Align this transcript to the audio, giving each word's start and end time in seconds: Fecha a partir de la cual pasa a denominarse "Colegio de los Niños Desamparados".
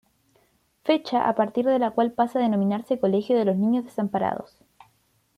Fecha 0.83 1.29
a 1.29 1.35
partir 1.35 1.63
de 1.65 1.77
la 1.77 1.91
cual 1.91 2.11
pasa 2.11 2.39
a 2.39 2.41
denominarse 2.41 2.99
"Colegio 2.99 3.37
de 3.37 3.45
los 3.45 3.55
Niños 3.57 3.85
Desamparados". 3.85 4.57